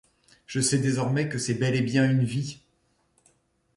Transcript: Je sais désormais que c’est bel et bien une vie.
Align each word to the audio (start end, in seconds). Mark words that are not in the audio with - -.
Je 0.47 0.59
sais 0.61 0.79
désormais 0.79 1.29
que 1.29 1.37
c’est 1.37 1.53
bel 1.53 1.75
et 1.75 1.83
bien 1.83 2.09
une 2.09 2.23
vie. 2.23 2.63